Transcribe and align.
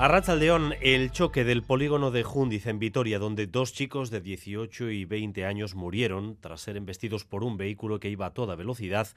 A 0.00 0.34
León, 0.34 0.72
el 0.80 1.10
choque 1.10 1.44
del 1.44 1.62
polígono 1.62 2.10
de 2.10 2.22
Jundiz 2.22 2.64
en 2.64 2.78
Vitoria, 2.78 3.18
donde 3.18 3.46
dos 3.46 3.74
chicos 3.74 4.08
de 4.08 4.22
18 4.22 4.88
y 4.88 5.04
20 5.04 5.44
años 5.44 5.74
murieron 5.74 6.38
tras 6.40 6.62
ser 6.62 6.78
embestidos 6.78 7.26
por 7.26 7.44
un 7.44 7.58
vehículo 7.58 8.00
que 8.00 8.08
iba 8.08 8.24
a 8.24 8.32
toda 8.32 8.56
velocidad, 8.56 9.08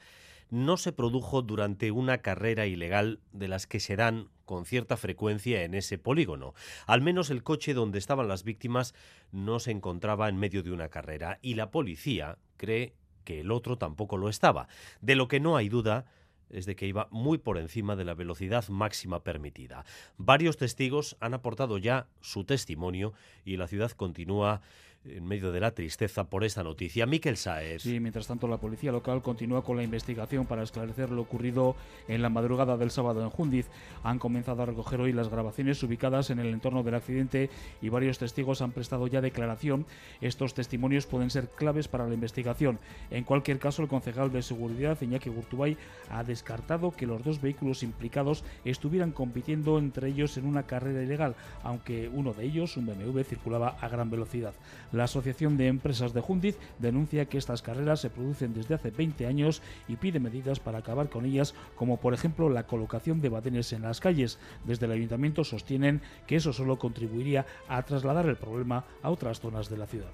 no 0.50 0.76
se 0.76 0.92
produjo 0.92 1.40
durante 1.40 1.90
una 1.90 2.18
carrera 2.18 2.66
ilegal 2.66 3.20
de 3.32 3.48
las 3.48 3.66
que 3.66 3.80
se 3.80 3.96
dan 3.96 4.28
con 4.44 4.66
cierta 4.66 4.98
frecuencia 4.98 5.64
en 5.64 5.72
ese 5.72 5.96
polígono. 5.96 6.52
Al 6.86 7.00
menos 7.00 7.30
el 7.30 7.42
coche 7.42 7.72
donde 7.72 7.98
estaban 7.98 8.28
las 8.28 8.44
víctimas 8.44 8.94
no 9.32 9.60
se 9.60 9.70
encontraba 9.70 10.28
en 10.28 10.36
medio 10.36 10.62
de 10.62 10.70
una 10.72 10.90
carrera 10.90 11.38
y 11.40 11.54
la 11.54 11.70
policía 11.70 12.36
cree 12.58 12.92
que 13.24 13.40
el 13.40 13.52
otro 13.52 13.78
tampoco 13.78 14.18
lo 14.18 14.28
estaba. 14.28 14.68
De 15.00 15.14
lo 15.14 15.28
que 15.28 15.40
no 15.40 15.56
hay 15.56 15.70
duda 15.70 16.04
es 16.54 16.66
de 16.66 16.76
que 16.76 16.86
iba 16.86 17.08
muy 17.10 17.38
por 17.38 17.58
encima 17.58 17.96
de 17.96 18.04
la 18.04 18.14
velocidad 18.14 18.68
máxima 18.68 19.22
permitida. 19.22 19.84
Varios 20.16 20.56
testigos 20.56 21.16
han 21.20 21.34
aportado 21.34 21.78
ya 21.78 22.06
su 22.20 22.44
testimonio 22.44 23.12
y 23.44 23.56
la 23.56 23.66
ciudad 23.66 23.90
continúa 23.90 24.62
en 25.04 25.24
medio 25.26 25.52
de 25.52 25.60
la 25.60 25.72
tristeza 25.72 26.24
por 26.24 26.44
esta 26.44 26.62
noticia. 26.62 27.06
Miquel 27.06 27.36
Saez. 27.36 27.82
Sí, 27.82 28.00
mientras 28.00 28.26
tanto 28.26 28.48
la 28.48 28.56
policía 28.56 28.92
local 28.92 29.22
continúa 29.22 29.62
con 29.62 29.76
la 29.76 29.82
investigación 29.82 30.46
para 30.46 30.62
esclarecer 30.62 31.10
lo 31.10 31.22
ocurrido 31.22 31.76
en 32.08 32.22
la 32.22 32.30
madrugada 32.30 32.76
del 32.76 32.90
sábado 32.90 33.22
en 33.22 33.30
Jundiz. 33.30 33.66
Han 34.02 34.18
comenzado 34.18 34.62
a 34.62 34.66
recoger 34.66 35.00
hoy 35.00 35.12
las 35.12 35.28
grabaciones 35.28 35.82
ubicadas 35.82 36.30
en 36.30 36.38
el 36.38 36.48
entorno 36.48 36.82
del 36.82 36.94
accidente 36.94 37.50
y 37.82 37.88
varios 37.88 38.18
testigos 38.18 38.62
han 38.62 38.72
prestado 38.72 39.06
ya 39.06 39.20
declaración. 39.20 39.86
Estos 40.20 40.54
testimonios 40.54 41.06
pueden 41.06 41.30
ser 41.30 41.48
claves 41.48 41.88
para 41.88 42.06
la 42.06 42.14
investigación. 42.14 42.78
En 43.10 43.24
cualquier 43.24 43.58
caso, 43.58 43.82
el 43.82 43.88
concejal 43.88 44.32
de 44.32 44.42
seguridad, 44.42 45.00
Iñaki 45.00 45.30
Gurtubay, 45.30 45.76
ha 46.10 46.24
descartado 46.24 46.92
que 46.92 47.06
los 47.06 47.22
dos 47.22 47.40
vehículos 47.40 47.82
implicados 47.82 48.44
estuvieran 48.64 49.12
compitiendo 49.12 49.78
entre 49.78 50.08
ellos 50.08 50.36
en 50.38 50.46
una 50.46 50.64
carrera 50.64 51.02
ilegal, 51.02 51.34
aunque 51.62 52.08
uno 52.08 52.32
de 52.32 52.44
ellos, 52.44 52.76
un 52.76 52.86
BMW, 52.86 53.20
circulaba 53.22 53.76
a 53.80 53.88
gran 53.88 54.10
velocidad. 54.10 54.54
La 54.94 55.04
Asociación 55.04 55.56
de 55.56 55.66
Empresas 55.66 56.14
de 56.14 56.20
Jundiz 56.20 56.56
denuncia 56.78 57.24
que 57.24 57.36
estas 57.36 57.62
carreras 57.62 58.00
se 58.00 58.10
producen 58.10 58.54
desde 58.54 58.76
hace 58.76 58.92
20 58.92 59.26
años 59.26 59.60
y 59.88 59.96
pide 59.96 60.20
medidas 60.20 60.60
para 60.60 60.78
acabar 60.78 61.08
con 61.10 61.24
ellas, 61.24 61.52
como 61.74 61.96
por 61.96 62.14
ejemplo 62.14 62.48
la 62.48 62.68
colocación 62.68 63.20
de 63.20 63.28
badenes 63.28 63.72
en 63.72 63.82
las 63.82 63.98
calles. 63.98 64.38
Desde 64.64 64.86
el 64.86 64.92
ayuntamiento 64.92 65.42
sostienen 65.42 66.00
que 66.28 66.36
eso 66.36 66.52
solo 66.52 66.78
contribuiría 66.78 67.44
a 67.66 67.82
trasladar 67.82 68.26
el 68.26 68.36
problema 68.36 68.84
a 69.02 69.10
otras 69.10 69.40
zonas 69.40 69.68
de 69.68 69.78
la 69.78 69.88
ciudad. 69.88 70.12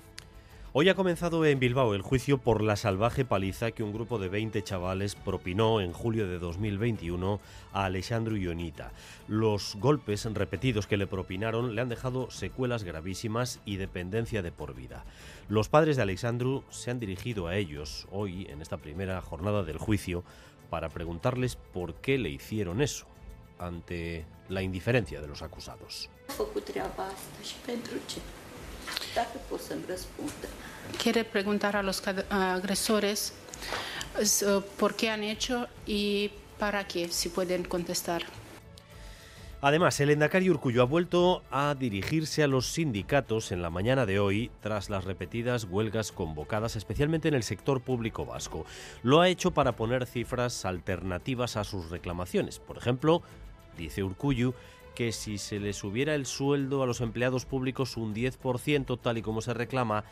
Hoy 0.72 0.88
ha 0.88 0.94
comenzado 0.94 1.44
en 1.44 1.58
Bilbao 1.58 1.96
el 1.96 2.02
juicio 2.02 2.38
por 2.38 2.62
la 2.62 2.76
salvaje 2.76 3.24
paliza 3.24 3.72
que 3.72 3.82
un 3.82 3.92
grupo 3.92 4.20
de 4.20 4.28
20 4.28 4.62
chavales 4.62 5.16
propinó 5.16 5.80
en 5.80 5.92
julio 5.92 6.28
de 6.28 6.38
2021 6.38 7.40
a 7.72 7.86
Alessandro 7.86 8.36
Ionita. 8.36 8.92
Los 9.26 9.74
golpes 9.80 10.26
repetidos 10.32 10.86
que 10.86 10.96
le 10.96 11.08
propinaron 11.08 11.74
le 11.74 11.80
han 11.80 11.88
dejado 11.88 12.30
secuelas 12.30 12.84
gravísimas 12.84 13.58
y 13.64 13.78
dependencia 13.78 14.42
de 14.42 14.52
por 14.52 14.76
vida. 14.76 15.04
Los 15.48 15.68
padres 15.68 15.96
de 15.96 16.02
Alessandro 16.02 16.62
se 16.70 16.92
han 16.92 17.00
dirigido 17.00 17.48
a 17.48 17.56
ellos 17.56 18.06
hoy, 18.12 18.46
en 18.48 18.62
esta 18.62 18.76
primera 18.76 19.20
jornada 19.22 19.64
del 19.64 19.78
juicio, 19.78 20.22
para 20.70 20.88
preguntarles 20.88 21.56
por 21.56 21.94
qué 21.94 22.16
le 22.16 22.28
hicieron 22.30 22.80
eso, 22.80 23.06
ante 23.58 24.24
la 24.48 24.62
indiferencia 24.62 25.20
de 25.20 25.26
los 25.26 25.42
acusados. 25.42 26.08
Quiere 31.02 31.24
preguntar 31.24 31.76
a 31.76 31.82
los 31.82 32.02
agresores 32.30 33.32
uh, 34.18 34.60
por 34.78 34.94
qué 34.94 35.10
han 35.10 35.22
hecho 35.22 35.68
y 35.86 36.30
para 36.58 36.86
qué, 36.86 37.08
si 37.08 37.28
pueden 37.28 37.64
contestar. 37.64 38.22
Además, 39.62 40.00
el 40.00 40.08
Endacari 40.08 40.48
Urcullo 40.48 40.80
ha 40.80 40.86
vuelto 40.86 41.42
a 41.50 41.74
dirigirse 41.78 42.42
a 42.42 42.46
los 42.46 42.66
sindicatos 42.66 43.52
en 43.52 43.60
la 43.60 43.68
mañana 43.68 44.06
de 44.06 44.18
hoy 44.18 44.50
tras 44.62 44.88
las 44.88 45.04
repetidas 45.04 45.64
huelgas 45.64 46.12
convocadas, 46.12 46.76
especialmente 46.76 47.28
en 47.28 47.34
el 47.34 47.42
sector 47.42 47.82
público 47.82 48.24
vasco. 48.24 48.64
Lo 49.02 49.20
ha 49.20 49.28
hecho 49.28 49.50
para 49.50 49.76
poner 49.76 50.06
cifras 50.06 50.64
alternativas 50.64 51.58
a 51.58 51.64
sus 51.64 51.90
reclamaciones. 51.90 52.58
Por 52.58 52.78
ejemplo, 52.78 53.22
dice 53.76 54.02
Urcullo 54.02 54.54
que 54.94 55.12
si 55.12 55.38
se 55.38 55.60
les 55.60 55.76
subiera 55.76 56.14
el 56.14 56.26
sueldo 56.26 56.82
a 56.82 56.86
los 56.86 57.00
empleados 57.00 57.46
públicos 57.46 57.96
un 57.96 58.14
10% 58.14 58.98
tal 59.00 59.18
y 59.18 59.22
como 59.22 59.40
se 59.40 59.54
reclama, 59.54 60.04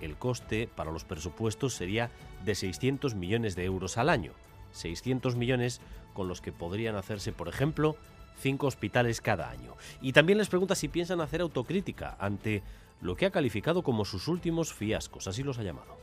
el 0.00 0.16
coste 0.16 0.68
para 0.74 0.90
los 0.90 1.04
presupuestos 1.04 1.74
sería 1.74 2.10
de 2.44 2.54
600 2.54 3.14
millones 3.14 3.56
de 3.56 3.64
euros 3.64 3.96
al 3.96 4.08
año. 4.08 4.32
600 4.72 5.36
millones 5.36 5.80
con 6.12 6.28
los 6.28 6.40
que 6.40 6.52
podrían 6.52 6.96
hacerse, 6.96 7.32
por 7.32 7.48
ejemplo, 7.48 7.96
cinco 8.38 8.66
hospitales 8.66 9.20
cada 9.20 9.50
año. 9.50 9.74
Y 10.00 10.12
también 10.12 10.38
les 10.38 10.48
pregunta 10.48 10.74
si 10.74 10.88
piensan 10.88 11.20
hacer 11.20 11.40
autocrítica 11.40 12.16
ante 12.18 12.62
lo 13.00 13.16
que 13.16 13.26
ha 13.26 13.30
calificado 13.30 13.82
como 13.82 14.04
sus 14.04 14.28
últimos 14.28 14.72
fiascos, 14.72 15.28
así 15.28 15.42
los 15.42 15.58
ha 15.58 15.62
llamado. 15.62 15.96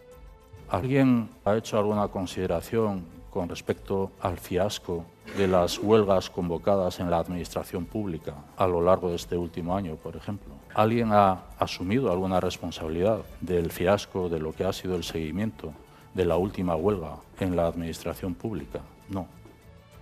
¿Alguien 0.69 1.29
ha 1.43 1.57
hecho 1.57 1.77
alguna 1.77 2.07
consideración 2.07 3.05
con 3.31 3.49
respecto 3.49 4.11
al 4.19 4.37
fiasco 4.37 5.05
de 5.37 5.47
las 5.47 5.79
huelgas 5.79 6.29
convocadas 6.29 6.99
en 6.99 7.09
la 7.09 7.17
administración 7.17 7.85
pública 7.85 8.35
a 8.57 8.67
lo 8.67 8.81
largo 8.81 9.09
de 9.09 9.15
este 9.15 9.37
último 9.37 9.75
año, 9.75 9.95
por 9.95 10.15
ejemplo. 10.15 10.53
¿Alguien 10.75 11.09
ha 11.11 11.45
asumido 11.57 12.11
alguna 12.11 12.39
responsabilidad 12.39 13.21
del 13.39 13.71
fiasco 13.71 14.29
de 14.29 14.39
lo 14.39 14.51
que 14.51 14.65
ha 14.65 14.73
sido 14.73 14.95
el 14.95 15.03
seguimiento 15.03 15.73
de 16.13 16.25
la 16.25 16.35
última 16.35 16.75
huelga 16.75 17.15
en 17.39 17.55
la 17.55 17.67
administración 17.67 18.35
pública? 18.35 18.81
No. 19.09 19.27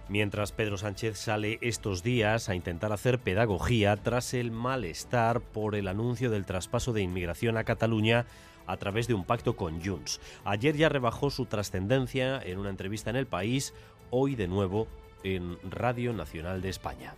Mientras 0.10 0.52
Pedro 0.52 0.80
Sánchez 0.80 1.20
sale 1.20 1.60
estos 1.62 2.02
días 2.02 2.50
a 2.50 2.56
intentar 2.56 2.92
hacer 2.92 3.20
pedagogía 3.20 3.96
tras 3.96 4.34
el 4.34 4.50
malestar 4.50 5.40
por 5.40 5.76
el 5.76 5.88
anuncio 5.88 6.32
del 6.32 6.48
traspaso 6.48 6.94
de 6.94 7.04
inmigración 7.04 7.58
a 7.58 7.64
Cataluña 7.64 8.26
a 8.70 8.78
través 8.78 9.08
de 9.08 9.14
un 9.14 9.24
pacto 9.24 9.56
con 9.56 9.84
Junts. 9.84 10.22
Ayer 10.46 10.76
ya 10.76 10.90
rebajó 10.90 11.30
su 11.30 11.46
trascendencia 11.46 12.40
en 12.40 12.60
una 12.60 12.70
entrevista 12.70 13.10
en 13.10 13.16
El 13.16 13.26
País, 13.26 13.74
hoy 14.12 14.36
de 14.36 14.48
nuevo 14.48 14.88
en 15.24 15.58
Radio 15.70 16.14
Nacional 16.14 16.62
de 16.62 16.70
España. 16.70 17.16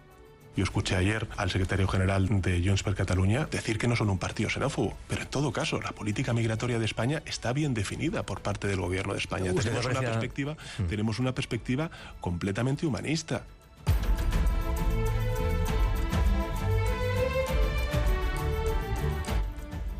Yo 0.55 0.63
escuché 0.63 0.95
ayer 0.97 1.27
al 1.37 1.49
secretario 1.49 1.87
general 1.87 2.27
de 2.41 2.61
Junts 2.63 2.83
per 2.83 2.93
Catalunya 2.93 3.45
decir 3.45 3.77
que 3.77 3.87
no 3.87 3.95
son 3.95 4.09
un 4.09 4.17
partido 4.17 4.49
xenófobo, 4.49 4.97
pero 5.07 5.21
en 5.21 5.29
todo 5.29 5.53
caso, 5.53 5.79
la 5.79 5.91
política 5.91 6.33
migratoria 6.33 6.77
de 6.77 6.85
España 6.85 7.21
está 7.25 7.53
bien 7.53 7.73
definida 7.73 8.23
por 8.23 8.41
parte 8.41 8.67
del 8.67 8.81
gobierno 8.81 9.13
de 9.13 9.19
España. 9.19 9.53
tenemos, 9.53 9.85
una 9.85 10.01
perspectiva, 10.01 10.57
mm. 10.77 10.83
tenemos 10.85 11.19
una 11.19 11.33
perspectiva 11.33 11.89
completamente 12.19 12.85
humanista. 12.85 13.45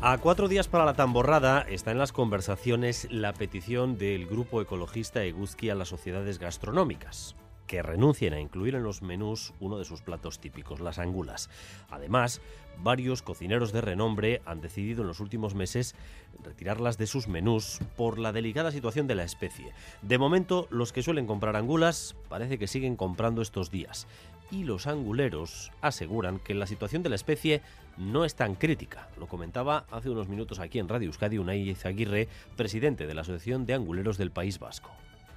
A 0.04 0.18
cuatro 0.18 0.48
días 0.48 0.66
para 0.66 0.84
la 0.84 0.94
tamborrada 0.94 1.60
está 1.60 1.92
en 1.92 1.98
las 1.98 2.10
conversaciones 2.10 3.06
la 3.12 3.32
petición 3.32 3.98
del 3.98 4.26
grupo 4.26 4.60
ecologista 4.60 5.22
Eguzki 5.22 5.70
a 5.70 5.76
las 5.76 5.90
sociedades 5.90 6.40
gastronómicas 6.40 7.36
que 7.68 7.82
renuncien 7.82 8.34
a 8.34 8.40
incluir 8.40 8.74
en 8.74 8.82
los 8.82 9.00
menús 9.00 9.54
uno 9.60 9.78
de 9.78 9.84
sus 9.84 10.02
platos 10.02 10.40
típicos, 10.40 10.80
las 10.80 10.98
angulas. 10.98 11.48
Además, 11.88 12.42
varios 12.82 13.22
cocineros 13.22 13.72
de 13.72 13.80
renombre 13.80 14.42
han 14.44 14.60
decidido 14.60 15.02
en 15.02 15.08
los 15.08 15.20
últimos 15.20 15.54
meses 15.54 15.94
retirarlas 16.42 16.98
de 16.98 17.06
sus 17.06 17.28
menús 17.28 17.78
por 17.96 18.18
la 18.18 18.32
delicada 18.32 18.72
situación 18.72 19.06
de 19.06 19.14
la 19.14 19.24
especie. 19.24 19.72
De 20.02 20.18
momento, 20.18 20.66
los 20.70 20.92
que 20.92 21.02
suelen 21.02 21.26
comprar 21.26 21.56
angulas 21.56 22.14
parece 22.28 22.58
que 22.58 22.66
siguen 22.66 22.96
comprando 22.96 23.40
estos 23.40 23.70
días 23.70 24.06
y 24.52 24.64
los 24.64 24.86
anguleros 24.86 25.72
aseguran 25.80 26.38
que 26.38 26.54
la 26.54 26.66
situación 26.66 27.02
de 27.02 27.08
la 27.08 27.16
especie 27.16 27.62
no 27.96 28.24
es 28.24 28.36
tan 28.36 28.54
crítica. 28.54 29.08
Lo 29.18 29.26
comentaba 29.26 29.86
hace 29.90 30.10
unos 30.10 30.28
minutos 30.28 30.60
aquí 30.60 30.78
en 30.78 30.88
Radio 30.88 31.06
Euskadi 31.06 31.38
Unai 31.38 31.74
Aguirre, 31.84 32.28
presidente 32.56 33.06
de 33.06 33.14
la 33.14 33.22
Asociación 33.22 33.66
de 33.66 33.74
Anguleros 33.74 34.18
del 34.18 34.30
País 34.30 34.58
Vasco. 34.58 34.90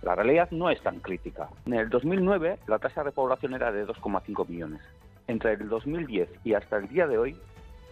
La 0.04 0.16
realidad 0.16 0.50
no 0.52 0.70
es 0.70 0.82
tan 0.82 1.00
crítica. 1.00 1.50
En 1.66 1.74
el 1.74 1.90
2009 1.90 2.60
la 2.68 2.78
tasa 2.78 3.02
de 3.02 3.06
repoblación 3.06 3.54
era 3.56 3.72
de 3.72 3.88
2,5 3.88 4.48
millones. 4.48 4.82
Entre 5.28 5.54
el 5.54 5.68
2010 5.70 6.30
y 6.44 6.54
hasta 6.54 6.78
el 6.78 6.90
día 6.90 7.08
de 7.08 7.18
hoy 7.18 7.36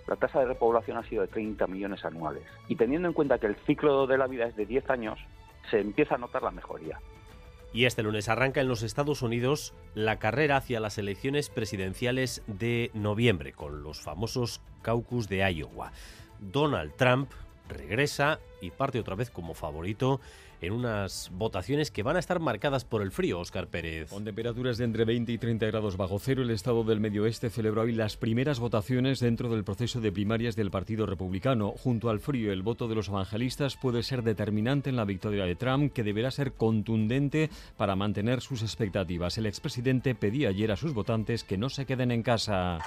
la 0.08 0.18
tasa 0.18 0.42
de 0.42 0.46
repoblación 0.46 0.98
ha 0.98 1.04
sido 1.04 1.22
de 1.22 1.30
30 1.30 1.66
millones 1.68 2.04
anuales. 2.04 2.44
Y 2.68 2.76
teniendo 2.76 3.08
en 3.08 3.14
cuenta 3.14 3.40
que 3.40 3.48
el 3.48 3.56
ciclo 3.66 4.06
de 4.06 4.18
la 4.18 4.28
vida 4.28 4.46
es 4.46 4.56
de 4.58 4.66
10 4.66 4.90
años, 4.90 5.20
se 5.72 5.80
empieza 5.80 6.16
a 6.16 6.18
notar 6.18 6.44
la 6.44 6.52
mejoría. 6.52 7.00
Y 7.74 7.86
este 7.86 8.04
lunes 8.04 8.30
arranca 8.30 8.62
en 8.62 8.68
los 8.68 8.84
Estados 8.84 9.24
Unidos 9.24 9.74
la 9.96 10.20
carrera 10.20 10.58
hacia 10.58 10.80
las 10.80 10.98
elecciones 11.00 11.50
presidenciales 11.50 12.44
de 12.46 12.92
noviembre, 12.94 13.52
con 13.54 13.82
los 13.82 14.00
famosos 14.00 14.62
caucus 14.84 15.28
de 15.28 15.52
Iowa. 15.52 15.92
Donald 16.40 16.94
Trump 16.96 17.32
regresa 17.68 18.40
y 18.64 18.72
parte 18.72 19.00
otra 19.00 19.16
vez 19.16 19.30
como 19.30 19.54
favorito 19.54 20.20
en 20.64 20.74
unas 20.74 21.30
votaciones 21.34 21.92
que 21.92 22.04
van 22.04 22.16
a 22.16 22.20
estar 22.20 22.40
marcadas 22.40 22.86
por 22.86 23.02
el 23.02 23.12
frío, 23.12 23.40
Óscar 23.40 23.68
Pérez. 23.68 24.10
Con 24.10 24.24
temperaturas 24.24 24.78
de 24.78 24.86
entre 24.86 25.04
20 25.04 25.32
y 25.34 25.38
30 25.38 25.66
grados 25.66 25.98
bajo 25.98 26.20
cero, 26.20 26.42
el 26.42 26.52
Estado 26.52 26.84
del 26.86 27.02
Medio 27.02 27.24
Oeste 27.24 27.50
celebró 27.50 27.82
hoy 27.82 27.92
las 27.92 28.16
primeras 28.16 28.60
votaciones 28.60 29.20
dentro 29.20 29.50
del 29.50 29.66
proceso 29.66 30.00
de 30.00 30.12
primarias 30.12 30.56
del 30.56 30.72
Partido 30.72 31.06
Republicano. 31.06 31.72
Junto 31.72 32.10
al 32.10 32.22
frío, 32.22 32.54
el 32.54 32.64
voto 32.64 32.88
de 32.88 32.96
los 32.96 33.10
evangelistas 33.10 33.76
puede 33.76 34.04
ser 34.04 34.24
determinante 34.24 34.90
en 34.90 34.96
la 34.96 35.04
victoria 35.04 35.44
de 35.44 35.56
Trump, 35.56 35.92
que 35.92 36.04
deberá 36.04 36.32
ser 36.32 36.54
contundente 36.54 37.50
para 37.76 37.98
mantener 37.98 38.40
sus 38.40 38.62
expectativas. 38.62 39.38
El 39.38 39.48
expresidente 39.48 40.16
pedía 40.16 40.50
ayer 40.50 40.72
a 40.72 40.78
sus 40.78 40.94
votantes 40.94 41.44
que 41.44 41.58
no 41.58 41.70
se 41.70 41.86
queden 41.86 42.12
en 42.12 42.24
casa. 42.24 42.80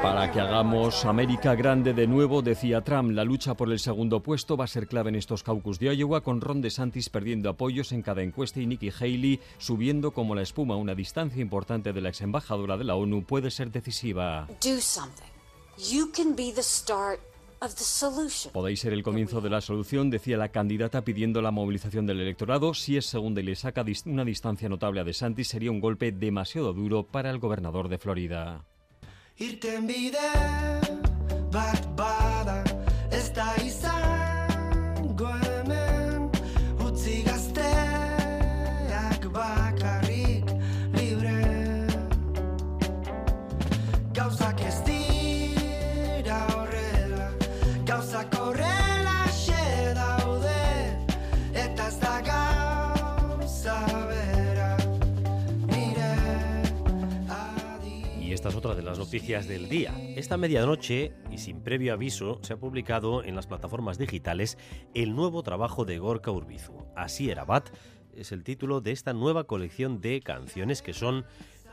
Para 0.00 0.30
que 0.36 0.42
hagamos 0.42 1.06
América 1.06 1.54
grande 1.54 1.94
de 1.94 2.06
nuevo, 2.06 2.42
decía 2.42 2.82
Trump, 2.82 3.12
la 3.12 3.24
lucha 3.24 3.54
por 3.54 3.72
el 3.72 3.78
segundo 3.78 4.22
puesto 4.22 4.54
va 4.54 4.64
a 4.64 4.66
ser 4.66 4.86
clave 4.86 5.08
en 5.08 5.14
estos 5.14 5.42
caucus 5.42 5.78
de 5.78 5.96
Iowa, 5.96 6.20
con 6.20 6.42
Ron 6.42 6.60
DeSantis 6.60 7.08
perdiendo 7.08 7.48
apoyos 7.48 7.90
en 7.92 8.02
cada 8.02 8.20
encuesta 8.20 8.60
y 8.60 8.66
Nikki 8.66 8.90
Haley 8.90 9.40
subiendo 9.56 10.10
como 10.10 10.34
la 10.34 10.42
espuma. 10.42 10.76
Una 10.76 10.94
distancia 10.94 11.40
importante 11.40 11.94
de 11.94 12.02
la 12.02 12.10
ex 12.10 12.20
embajadora 12.20 12.76
de 12.76 12.84
la 12.84 12.96
ONU 12.96 13.24
puede 13.24 13.50
ser 13.50 13.70
decisiva. 13.72 14.46
Podéis 18.52 18.80
ser 18.80 18.92
el 18.92 19.02
comienzo 19.02 19.40
de 19.40 19.48
la 19.48 19.62
solución, 19.62 20.10
decía 20.10 20.36
la 20.36 20.50
candidata 20.50 21.00
pidiendo 21.00 21.40
la 21.40 21.50
movilización 21.50 22.04
del 22.04 22.20
electorado. 22.20 22.74
Si 22.74 22.98
es 22.98 23.06
segunda 23.06 23.40
y 23.40 23.44
le 23.44 23.56
saca 23.56 23.86
una 24.04 24.24
distancia 24.26 24.68
notable 24.68 25.00
a 25.00 25.04
DeSantis, 25.04 25.48
sería 25.48 25.70
un 25.70 25.80
golpe 25.80 26.12
demasiado 26.12 26.74
duro 26.74 27.04
para 27.04 27.30
el 27.30 27.38
gobernador 27.38 27.88
de 27.88 27.96
Florida. 27.96 28.66
irten 29.38 29.86
bide 29.88 30.30
bat 31.52 31.84
bat 31.96 32.25
otra 58.54 58.74
de 58.74 58.82
las 58.82 58.98
noticias 58.98 59.48
del 59.48 59.68
día. 59.68 59.94
Esta 60.14 60.36
medianoche, 60.36 61.14
y 61.30 61.38
sin 61.38 61.62
previo 61.62 61.92
aviso, 61.92 62.38
se 62.42 62.52
ha 62.52 62.56
publicado 62.58 63.24
en 63.24 63.34
las 63.34 63.46
plataformas 63.46 63.98
digitales 63.98 64.58
el 64.94 65.16
nuevo 65.16 65.42
trabajo 65.42 65.84
de 65.84 65.98
Gorka 65.98 66.30
Urbizu. 66.30 66.86
Así 66.94 67.30
era 67.30 67.44
Bat 67.44 67.70
es 68.16 68.32
el 68.32 68.44
título 68.44 68.80
de 68.80 68.92
esta 68.92 69.12
nueva 69.12 69.44
colección 69.44 70.00
de 70.00 70.20
canciones 70.20 70.82
que 70.82 70.94
son 70.94 71.26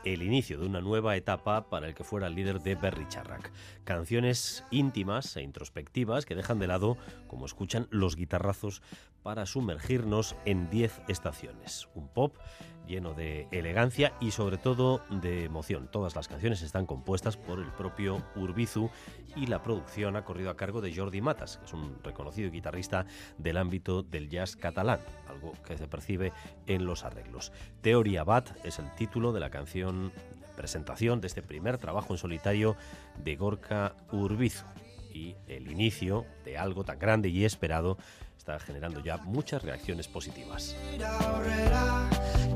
el 0.04 0.22
inicio 0.22 0.58
de 0.58 0.66
una 0.66 0.80
nueva 0.80 1.16
etapa 1.16 1.70
para 1.70 1.88
el 1.88 1.94
que 1.94 2.04
fuera 2.04 2.26
el 2.26 2.34
líder 2.34 2.60
de 2.60 2.74
Berry 2.74 3.08
Charrac. 3.08 3.50
Canciones 3.84 4.64
íntimas 4.70 5.36
e 5.36 5.42
introspectivas 5.42 6.26
que 6.26 6.34
dejan 6.34 6.58
de 6.58 6.66
lado, 6.66 6.98
como 7.26 7.46
escuchan, 7.46 7.88
los 7.90 8.16
guitarrazos 8.16 8.82
para 9.22 9.46
sumergirnos 9.46 10.36
en 10.44 10.68
10 10.68 11.02
estaciones. 11.08 11.88
Un 11.94 12.08
pop 12.08 12.36
lleno 12.86 13.14
de 13.14 13.48
elegancia 13.50 14.12
y 14.20 14.30
sobre 14.30 14.58
todo 14.58 15.00
de 15.10 15.44
emoción. 15.44 15.88
Todas 15.90 16.14
las 16.14 16.28
canciones 16.28 16.62
están 16.62 16.86
compuestas 16.86 17.36
por 17.36 17.58
el 17.58 17.70
propio 17.72 18.22
Urbizu 18.36 18.90
y 19.36 19.46
la 19.46 19.62
producción 19.62 20.16
ha 20.16 20.24
corrido 20.24 20.50
a 20.50 20.56
cargo 20.56 20.80
de 20.80 20.94
Jordi 20.94 21.20
Matas, 21.20 21.58
que 21.58 21.66
es 21.66 21.72
un 21.72 21.98
reconocido 22.02 22.50
guitarrista 22.50 23.06
del 23.38 23.56
ámbito 23.56 24.02
del 24.02 24.28
jazz 24.28 24.56
catalán, 24.56 25.00
algo 25.28 25.52
que 25.66 25.76
se 25.76 25.88
percibe 25.88 26.32
en 26.66 26.84
los 26.84 27.04
arreglos. 27.04 27.52
Teoria 27.80 28.24
Bat 28.24 28.50
es 28.64 28.78
el 28.78 28.94
título 28.94 29.32
de 29.32 29.40
la 29.40 29.50
canción 29.50 30.12
presentación 30.54 31.20
de 31.20 31.26
este 31.26 31.42
primer 31.42 31.78
trabajo 31.78 32.14
en 32.14 32.18
solitario 32.18 32.76
de 33.16 33.36
Gorka 33.36 33.96
Urbizu 34.12 34.64
y 35.12 35.36
el 35.46 35.70
inicio 35.70 36.26
de 36.44 36.58
algo 36.58 36.84
tan 36.84 36.98
grande 36.98 37.28
y 37.28 37.44
esperado 37.44 37.98
está 38.36 38.58
generando 38.58 39.00
ya 39.00 39.16
muchas 39.18 39.62
reacciones 39.62 40.08
positivas. 40.08 40.76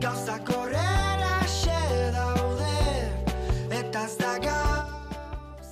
gauzak 0.01 0.49
horrek 0.49 1.08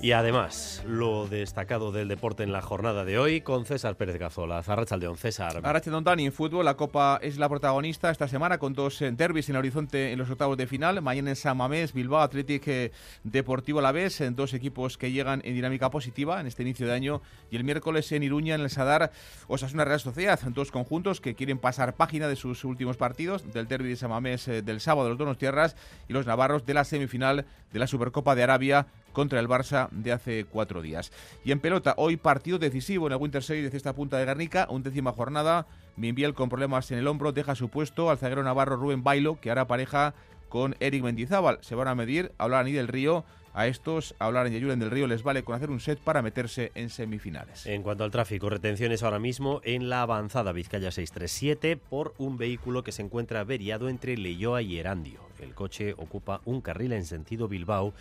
Y 0.03 0.13
además, 0.13 0.85
lo 0.87 1.27
destacado 1.27 1.91
del 1.91 2.09
deporte 2.09 2.43
en 2.43 2.53
la 2.53 2.61
jornada 2.61 3.07
de 3.07 3.19
hoy 3.19 3.41
con 3.41 3.65
César 3.65 3.97
Pérez 3.97 4.19
Gazola. 4.19 4.59
Arrachaldeón, 4.59 5.17
César. 5.17 5.59
Arrachaldeón, 5.65 6.05
Dani. 6.05 6.27
En 6.27 6.33
fútbol, 6.33 6.67
la 6.67 6.77
Copa 6.77 7.19
es 7.23 7.39
la 7.39 7.49
protagonista 7.49 8.11
esta 8.11 8.29
semana 8.29 8.59
con 8.59 8.75
dos 8.75 9.01
eh, 9.01 9.11
derbis 9.11 9.49
en 9.49 9.57
el 9.57 9.61
horizonte 9.61 10.13
en 10.13 10.19
los 10.19 10.29
octavos 10.29 10.59
de 10.59 10.67
final. 10.67 11.01
Mañana 11.01 11.31
en 11.31 11.37
San 11.37 11.57
Mamés, 11.57 11.95
Bilbao, 11.95 12.21
Athletic 12.21 12.69
eh, 12.69 12.93
Deportivo 13.25 13.79
a 13.79 13.83
la 13.83 13.91
vez. 13.91 14.21
En 14.21 14.37
dos 14.37 14.53
equipos 14.53 14.99
que 14.99 15.13
llegan 15.13 15.41
en 15.45 15.55
dinámica 15.55 15.91
positiva 15.91 16.41
en 16.41 16.47
este 16.47 16.63
inicio 16.63 16.87
de 16.87 16.93
año. 16.93 17.23
Y 17.51 17.57
el 17.57 17.65
miércoles 17.65 18.13
en 18.13 18.23
Iruña, 18.23 18.55
en 18.55 18.61
el 18.61 18.71
Sadar, 18.71 19.13
Osasuna 19.49 19.87
Real 19.87 19.99
Sociedad. 19.99 20.39
Dos 20.49 20.71
conjuntos 20.73 21.23
que 21.23 21.35
quieren 21.35 21.59
pasar 21.59 21.97
página 21.97 22.29
de 22.29 22.37
sus 22.37 22.65
últimos 22.65 22.99
partidos. 22.99 23.51
Del 23.51 23.67
derbi 23.67 23.89
de 23.89 23.97
San 23.97 24.11
Mamés 24.11 24.47
eh, 24.47 24.61
del 24.61 24.81
sábado, 24.81 25.09
los 25.09 25.19
Donos 25.19 25.39
Tierras. 25.39 25.75
Y 26.07 26.13
los 26.13 26.27
navarros 26.27 26.67
de 26.67 26.75
la 26.75 26.85
semifinal 26.85 27.47
de 27.73 27.79
la 27.79 27.87
Supercopa 27.87 28.35
de 28.35 28.43
Arabia 28.43 28.87
contra 29.17 29.41
el 29.41 29.49
Barça 29.49 29.89
de 29.93 30.13
hace 30.13 30.45
cuatro 30.45 30.83
días. 30.83 31.11
Y 31.43 31.51
en 31.51 31.59
pelota, 31.59 31.95
hoy 31.97 32.19
partido 32.19 32.59
decisivo 32.59 33.07
en 33.07 33.15
el 33.15 33.19
Winter 33.19 33.43
Series 33.43 33.71
de 33.71 33.77
esta 33.79 33.95
punta 33.95 34.19
de 34.19 34.27
Garnica, 34.27 34.69
décima 34.71 35.11
jornada. 35.11 35.67
Mimbiel 35.97 36.35
con 36.35 36.51
problemas 36.51 36.91
en 36.91 36.99
el 36.99 37.07
hombro 37.07 37.33
deja 37.33 37.55
su 37.55 37.71
puesto 37.71 38.11
al 38.11 38.19
zaguero 38.19 38.43
navarro 38.43 38.77
Rubén 38.77 39.03
Bailo, 39.03 39.41
que 39.41 39.51
hará 39.51 39.67
pareja 39.67 40.13
con 40.51 40.77
Eric 40.81 41.03
Mendizábal. 41.03 41.57
Se 41.63 41.75
van 41.75 41.89
a 41.89 41.95
medir, 41.95 42.33
hablar 42.37 42.67
ni 42.67 42.73
del 42.73 42.89
Río. 42.89 43.25
A 43.55 43.69
estos, 43.69 44.15
hablar 44.19 44.47
en 44.47 44.53
Yayuren 44.53 44.79
del 44.79 44.91
Río 44.91 45.07
les 45.07 45.23
vale 45.23 45.45
con 45.45 45.57
hacer 45.57 45.71
un 45.71 45.81
set 45.81 45.99
para 45.99 46.21
meterse 46.21 46.71
en 46.75 46.91
semifinales. 46.91 47.65
En 47.65 47.83
cuanto 47.83 48.05
al 48.05 48.11
tráfico, 48.11 48.51
retenciones 48.51 49.03
ahora 49.03 49.19
mismo 49.19 49.63
en 49.65 49.89
la 49.89 50.03
avanzada 50.03 50.53
Vizcaya 50.53 50.91
637 50.91 51.79
por 51.79 52.13
un 52.19 52.37
vehículo 52.37 52.85
que 52.85 52.93
se 52.93 53.01
encuentra 53.01 53.41
averiado 53.41 53.89
entre 53.89 54.19
Leyoa 54.19 54.61
y 54.61 54.79
Erandio. 54.79 55.21
El 55.41 55.55
coche 55.55 55.95
ocupa 55.97 56.43
un 56.45 56.61
carril 56.61 56.93
en 56.93 57.07
sentido 57.07 57.49
Bilbao 57.49 57.95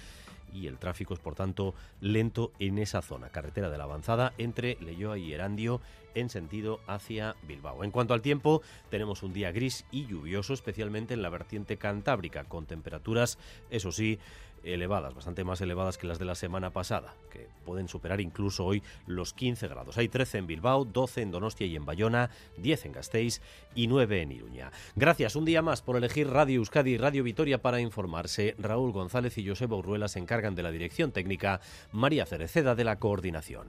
y 0.54 0.68
el 0.68 0.78
tráfico 0.78 1.14
es 1.14 1.20
por 1.20 1.36
tanto 1.36 1.74
lento 2.02 2.52
en 2.60 2.78
esa 2.78 3.02
zona, 3.02 3.30
carretera 3.30 3.70
de 3.70 3.78
la 3.78 3.84
avanzada 3.86 4.34
entre 4.38 4.78
Leyoa 4.82 5.18
y 5.18 5.34
Erandio 5.34 5.82
en 6.16 6.30
sentido 6.30 6.80
hacia 6.88 7.36
Bilbao. 7.44 7.84
En 7.84 7.92
cuanto 7.92 8.14
al 8.14 8.22
tiempo, 8.22 8.62
tenemos 8.90 9.22
un 9.22 9.34
día 9.34 9.52
gris 9.52 9.86
y 9.92 10.08
lluvioso, 10.08 10.54
especialmente 10.54 11.14
en 11.14 11.22
la 11.22 11.30
vertiente 11.30 11.78
cantábrica, 11.78 12.46
con 12.46 12.66
temperaturas, 12.66 13.38
eso 13.70 13.92
sí, 13.92 14.20
elevadas, 14.66 15.14
bastante 15.14 15.44
más 15.44 15.62
elevadas 15.62 15.98
que 15.98 16.08
las 16.08 16.20
de 16.20 16.26
la 16.26 16.36
semana 16.36 16.72
pasada, 16.72 17.16
que 17.32 17.48
pueden 17.66 17.88
superar 17.88 18.22
incluso 18.22 18.66
hoy 18.66 18.84
los 19.08 19.34
15 19.34 19.68
grados. 19.68 19.98
Hay 19.98 20.10
13 20.10 20.40
en 20.40 20.48
Bilbao, 20.48 20.86
12 20.86 21.22
en 21.22 21.32
Donostia 21.32 21.68
y 21.68 21.76
en 21.76 21.86
Bayona, 21.86 22.30
10 22.58 22.86
en 22.86 22.92
Gasteiz 22.94 23.42
y 23.76 23.88
9 23.88 24.22
en 24.22 24.32
Iruña. 24.32 24.72
Gracias 24.96 25.36
un 25.36 25.46
día 25.46 25.62
más 25.62 25.82
por 25.82 25.98
elegir 25.98 26.30
Radio 26.30 26.58
Euskadi 26.58 26.92
y 26.92 26.98
Radio 26.98 27.24
Vitoria 27.24 27.62
para 27.62 27.80
informarse. 27.80 28.56
Raúl 28.58 28.92
González 28.92 29.38
y 29.38 29.48
Joseba 29.48 29.78
Urruela 29.78 30.08
se 30.08 30.20
encargan 30.20 30.56
de 30.56 30.64
la 30.64 30.72
dirección 30.72 31.12
técnica, 31.12 31.62
María 31.92 32.26
Cereceda 32.26 32.76
de 32.76 32.84
la 32.84 32.98
coordinación. 32.98 33.68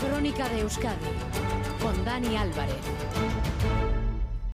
Crónica 0.00 0.48
de 0.48 0.60
Euskadi 0.60 0.96
con 1.80 2.04
Dani 2.04 2.36
Álvarez. 2.36 2.76